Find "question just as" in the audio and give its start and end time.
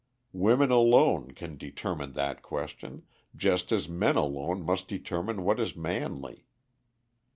2.41-3.87